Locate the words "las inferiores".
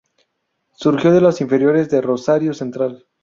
1.21-1.87